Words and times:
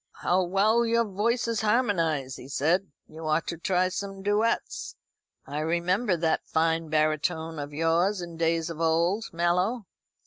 "How 0.23 0.41
well 0.43 0.83
your 0.83 1.05
voices 1.05 1.61
harmonise," 1.61 2.35
he 2.35 2.47
said. 2.47 2.87
"You 3.05 3.27
ought 3.27 3.45
to 3.45 3.57
try 3.59 3.89
some 3.89 4.23
duets. 4.23 4.95
I 5.45 5.59
remember 5.59 6.17
that 6.17 6.41
fine 6.47 6.89
baritone 6.89 7.59
of 7.59 7.71
yours 7.71 8.19
in 8.19 8.35
days 8.35 8.71
of 8.71 8.81
old, 8.81 9.25
Mallow." 9.31 9.85